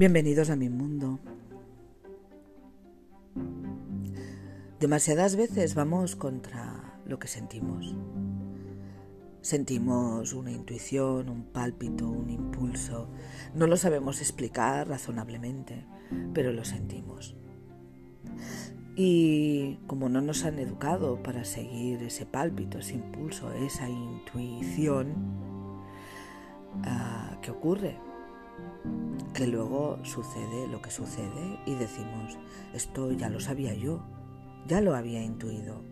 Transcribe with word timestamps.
Bienvenidos 0.00 0.48
a 0.48 0.56
mi 0.56 0.70
mundo. 0.70 1.18
Demasiadas 4.80 5.36
veces 5.36 5.74
vamos 5.74 6.16
contra 6.16 6.98
lo 7.04 7.18
que 7.18 7.28
sentimos. 7.28 7.94
Sentimos 9.42 10.32
una 10.32 10.52
intuición, 10.52 11.28
un 11.28 11.44
pálpito, 11.52 12.08
un 12.08 12.30
impulso. 12.30 13.10
No 13.54 13.66
lo 13.66 13.76
sabemos 13.76 14.22
explicar 14.22 14.88
razonablemente, 14.88 15.84
pero 16.32 16.50
lo 16.50 16.64
sentimos. 16.64 17.36
Y 18.96 19.80
como 19.86 20.08
no 20.08 20.22
nos 20.22 20.46
han 20.46 20.60
educado 20.60 21.22
para 21.22 21.44
seguir 21.44 22.02
ese 22.02 22.24
pálpito, 22.24 22.78
ese 22.78 22.94
impulso, 22.94 23.52
esa 23.52 23.86
intuición, 23.86 25.12
ah, 26.84 27.38
¿qué 27.42 27.50
ocurre? 27.50 27.98
Que 29.40 29.46
luego 29.46 29.98
sucede 30.02 30.68
lo 30.68 30.82
que 30.82 30.90
sucede 30.90 31.58
y 31.64 31.74
decimos, 31.74 32.38
esto 32.74 33.10
ya 33.10 33.30
lo 33.30 33.40
sabía 33.40 33.72
yo, 33.72 34.02
ya 34.66 34.82
lo 34.82 34.94
había 34.94 35.22
intuido. 35.22 35.82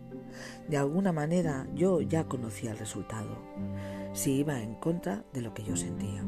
De 0.67 0.77
alguna 0.77 1.11
manera 1.11 1.65
yo 1.73 1.99
ya 1.99 2.25
conocía 2.25 2.69
el 2.69 2.77
resultado, 2.77 3.41
si 4.13 4.33
iba 4.33 4.61
en 4.61 4.75
contra 4.75 5.25
de 5.33 5.41
lo 5.41 5.55
que 5.55 5.63
yo 5.63 5.75
sentía. 5.75 6.23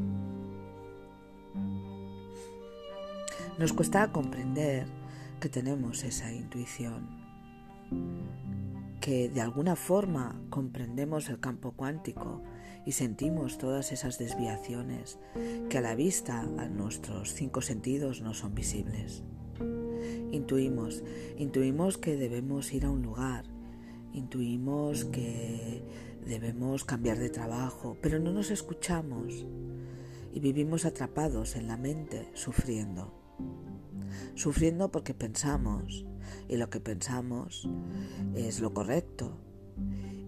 Nos 3.56 3.72
cuesta 3.72 4.10
comprender 4.10 4.88
que 5.38 5.48
tenemos 5.48 6.02
esa 6.02 6.32
intuición, 6.32 7.06
que 9.00 9.28
de 9.28 9.40
alguna 9.40 9.76
forma 9.76 10.42
comprendemos 10.50 11.28
el 11.28 11.38
campo 11.38 11.70
cuántico 11.70 12.42
y 12.84 12.92
sentimos 12.92 13.58
todas 13.58 13.92
esas 13.92 14.18
desviaciones 14.18 15.18
que 15.68 15.78
a 15.78 15.80
la 15.80 15.94
vista 15.94 16.40
a 16.40 16.68
nuestros 16.68 17.34
cinco 17.34 17.60
sentidos 17.60 18.20
no 18.22 18.34
son 18.34 18.54
visibles. 18.54 19.22
Intuimos, 20.32 21.02
intuimos 21.36 21.98
que 21.98 22.16
debemos 22.16 22.72
ir 22.72 22.84
a 22.84 22.90
un 22.90 23.02
lugar, 23.02 23.44
intuimos 24.12 25.04
que 25.04 25.82
debemos 26.26 26.84
cambiar 26.84 27.18
de 27.18 27.30
trabajo, 27.30 27.96
pero 28.00 28.18
no 28.18 28.32
nos 28.32 28.50
escuchamos 28.50 29.46
y 30.32 30.40
vivimos 30.40 30.84
atrapados 30.84 31.56
en 31.56 31.68
la 31.68 31.76
mente, 31.76 32.30
sufriendo 32.34 33.22
sufriendo 34.34 34.90
porque 34.90 35.14
pensamos 35.14 36.04
y 36.48 36.56
lo 36.56 36.70
que 36.70 36.80
pensamos 36.80 37.68
es 38.34 38.60
lo 38.60 38.72
correcto 38.72 39.38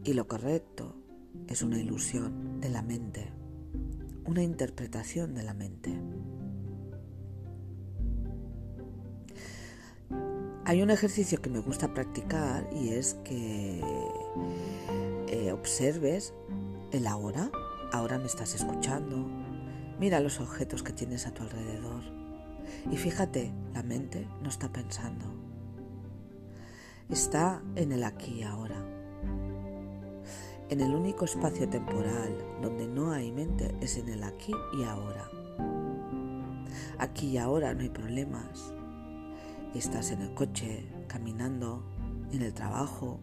y 0.04 0.12
lo 0.12 0.26
correcto 0.28 0.96
es 1.48 1.62
una 1.62 1.78
ilusión 1.78 2.43
de 2.64 2.70
la 2.70 2.80
mente, 2.80 3.30
una 4.24 4.42
interpretación 4.42 5.34
de 5.34 5.42
la 5.42 5.52
mente. 5.52 6.00
Hay 10.64 10.80
un 10.80 10.88
ejercicio 10.88 11.42
que 11.42 11.50
me 11.50 11.58
gusta 11.58 11.92
practicar 11.92 12.66
y 12.74 12.94
es 12.94 13.18
que 13.22 13.82
eh, 15.28 15.52
observes 15.52 16.32
el 16.90 17.06
ahora, 17.06 17.50
ahora 17.92 18.18
me 18.18 18.24
estás 18.24 18.54
escuchando, 18.54 19.28
mira 20.00 20.20
los 20.20 20.40
objetos 20.40 20.82
que 20.82 20.94
tienes 20.94 21.26
a 21.26 21.34
tu 21.34 21.42
alrededor 21.42 22.02
y 22.90 22.96
fíjate, 22.96 23.52
la 23.74 23.82
mente 23.82 24.26
no 24.42 24.48
está 24.48 24.72
pensando. 24.72 25.26
Está 27.10 27.62
en 27.76 27.92
el 27.92 28.04
aquí 28.04 28.36
y 28.38 28.42
ahora. 28.42 28.93
En 30.70 30.80
el 30.80 30.94
único 30.94 31.26
espacio 31.26 31.68
temporal 31.68 32.34
donde 32.62 32.86
no 32.86 33.12
hay 33.12 33.30
mente 33.30 33.74
es 33.80 33.98
en 33.98 34.08
el 34.08 34.22
aquí 34.24 34.52
y 34.78 34.84
ahora. 34.84 35.30
Aquí 36.98 37.28
y 37.28 37.38
ahora 37.38 37.74
no 37.74 37.82
hay 37.82 37.90
problemas. 37.90 38.72
Estás 39.74 40.10
en 40.10 40.22
el 40.22 40.34
coche, 40.34 40.86
caminando, 41.06 41.84
en 42.32 42.42
el 42.42 42.54
trabajo. 42.54 43.20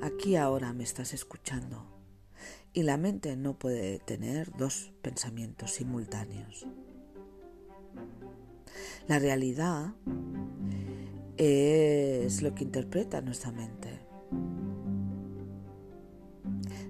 Aquí 0.00 0.36
ahora 0.36 0.72
me 0.72 0.84
estás 0.84 1.12
escuchando. 1.12 1.84
Y 2.72 2.84
la 2.84 2.96
mente 2.96 3.36
no 3.36 3.58
puede 3.58 3.98
tener 3.98 4.56
dos 4.56 4.92
pensamientos 5.02 5.72
simultáneos. 5.72 6.66
La 9.06 9.18
realidad 9.18 9.92
es 11.36 12.42
lo 12.42 12.54
que 12.54 12.64
interpreta 12.64 13.20
nuestra 13.20 13.50
mente. 13.50 14.00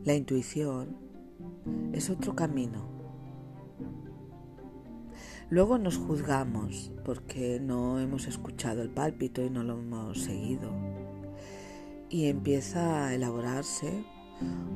La 0.03 0.15
intuición 0.15 0.97
es 1.93 2.09
otro 2.09 2.35
camino. 2.35 2.89
Luego 5.51 5.77
nos 5.77 5.99
juzgamos 5.99 6.91
porque 7.05 7.61
no 7.61 8.01
hemos 8.01 8.27
escuchado 8.27 8.81
el 8.81 8.89
pálpito 8.89 9.43
y 9.43 9.51
no 9.51 9.63
lo 9.63 9.79
hemos 9.79 10.23
seguido. 10.23 10.71
Y 12.09 12.29
empieza 12.29 13.09
a 13.09 13.15
elaborarse 13.15 14.05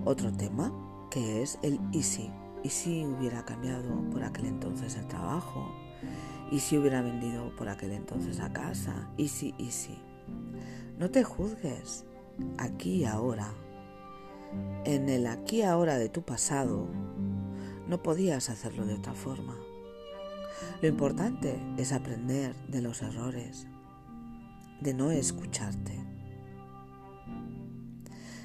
otro 0.04 0.30
tema, 0.30 0.70
que 1.10 1.40
es 1.42 1.58
el 1.62 1.80
y 1.90 2.02
si. 2.02 2.30
¿Y 2.62 2.68
si 2.68 3.06
hubiera 3.06 3.46
cambiado 3.46 4.02
por 4.10 4.24
aquel 4.24 4.44
entonces 4.44 4.94
el 4.96 5.06
trabajo? 5.08 5.74
¿Y 6.50 6.58
si 6.58 6.76
hubiera 6.76 7.00
vendido 7.00 7.56
por 7.56 7.70
aquel 7.70 7.92
entonces 7.92 8.38
la 8.38 8.52
casa? 8.52 9.10
¿Y 9.16 9.28
si, 9.28 9.54
y? 9.56 9.70
No 10.98 11.10
te 11.10 11.24
juzgues 11.24 12.04
aquí 12.58 12.96
y 12.96 13.04
ahora. 13.06 13.54
En 14.84 15.08
el 15.08 15.26
aquí 15.26 15.62
ahora 15.62 15.98
de 15.98 16.08
tu 16.08 16.22
pasado 16.22 16.88
no 17.88 18.02
podías 18.02 18.50
hacerlo 18.50 18.86
de 18.86 18.94
otra 18.94 19.14
forma. 19.14 19.56
Lo 20.82 20.88
importante 20.88 21.58
es 21.76 21.92
aprender 21.92 22.54
de 22.68 22.82
los 22.82 23.02
errores, 23.02 23.66
de 24.80 24.94
no 24.94 25.10
escucharte. 25.10 25.98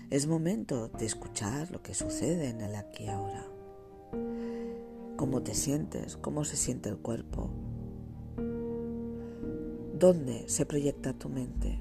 Es 0.10 0.28
momento 0.28 0.88
de 0.88 1.06
escuchar 1.06 1.72
lo 1.72 1.82
que 1.84 1.94
sucede 1.94 2.50
en 2.50 2.62
el 2.62 2.76
aquí 2.76 3.08
ahora. 3.08 3.46
Cómo 5.18 5.44
te 5.44 5.54
sientes, 5.54 6.18
cómo 6.18 6.46
se 6.46 6.56
siente 6.56 6.90
el 6.90 6.98
cuerpo, 6.98 7.52
¿Dónde 10.00 10.48
se 10.48 10.66
proyecta 10.66 11.12
tu 11.12 11.28
mente? 11.28 11.78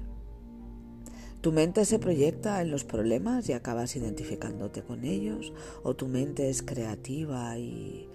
¿Tu 1.41 1.53
mente 1.53 1.85
se 1.85 1.99
proyecta 1.99 2.61
en 2.61 2.69
los 2.69 2.83
problemas 2.83 3.47
y 3.47 3.53
acabas 3.53 3.95
identificándote 3.95 4.83
con 4.83 5.05
ellos? 5.05 5.53
¿O 5.83 5.95
tu 5.95 6.09
mente 6.09 6.49
es 6.49 6.61
creativa 6.61 7.57
y 7.57 8.09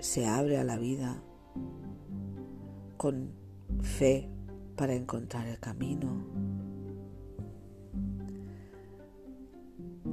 se 0.00 0.26
abre 0.26 0.58
a 0.58 0.64
la 0.64 0.76
vida 0.76 1.22
con 2.96 3.30
fe 3.80 4.28
para 4.74 4.94
encontrar 4.94 5.46
el 5.46 5.60
camino? 5.60 6.26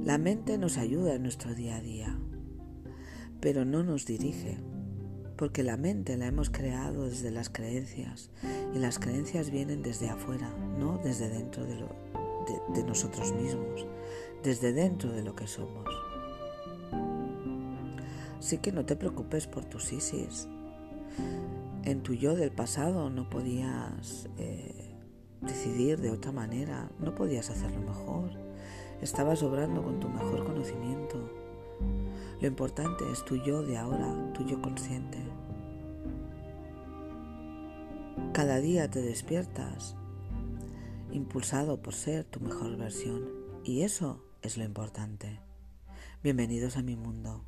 La 0.04 0.16
mente 0.16 0.56
nos 0.56 0.78
ayuda 0.78 1.14
en 1.14 1.22
nuestro 1.22 1.52
día 1.52 1.76
a 1.76 1.80
día, 1.80 2.16
pero 3.40 3.64
no 3.64 3.82
nos 3.82 4.06
dirige 4.06 4.58
porque 5.36 5.64
la 5.64 5.76
mente 5.76 6.16
la 6.16 6.26
hemos 6.26 6.48
creado 6.50 7.06
desde 7.06 7.32
las 7.32 7.50
creencias 7.50 8.30
y 8.72 8.78
las 8.78 9.00
creencias 9.00 9.50
vienen 9.50 9.82
desde 9.82 10.08
afuera, 10.08 10.48
no 10.78 10.98
desde 10.98 11.28
dentro 11.28 11.66
de, 12.74 12.84
nosotros 12.84 13.32
mismos, 13.32 13.86
desde 14.42 14.72
dentro 14.72 15.12
de 15.12 15.22
lo 15.22 15.34
que 15.34 15.46
somos. 15.46 15.86
Así 18.38 18.58
que 18.58 18.72
no 18.72 18.84
te 18.84 18.96
preocupes 18.96 19.46
por 19.46 19.64
tus 19.64 19.92
ISIS. 19.92 20.48
En 21.84 22.02
tu 22.02 22.14
yo 22.14 22.34
del 22.34 22.52
pasado 22.52 23.10
no 23.10 23.28
podías 23.28 24.28
eh, 24.38 24.94
decidir 25.40 26.00
de 26.00 26.10
otra 26.10 26.32
manera, 26.32 26.90
no 26.98 27.14
podías 27.14 27.50
hacerlo 27.50 27.80
mejor. 27.80 28.30
Estabas 29.00 29.42
obrando 29.42 29.82
con 29.82 30.00
tu 30.00 30.08
mejor 30.08 30.44
conocimiento. 30.44 31.30
Lo 32.40 32.46
importante 32.46 33.04
es 33.12 33.24
tu 33.24 33.36
yo 33.36 33.62
de 33.62 33.78
ahora, 33.78 34.32
tu 34.32 34.44
yo 34.44 34.60
consciente. 34.60 35.18
Cada 38.32 38.60
día 38.60 38.90
te 38.90 39.00
despiertas 39.00 39.96
impulsado 41.16 41.80
por 41.80 41.94
ser 41.94 42.24
tu 42.24 42.40
mejor 42.40 42.76
versión 42.76 43.28
y 43.64 43.82
eso 43.82 44.22
es 44.42 44.56
lo 44.58 44.64
importante. 44.64 45.40
Bienvenidos 46.22 46.76
a 46.76 46.82
mi 46.82 46.94
mundo. 46.94 47.44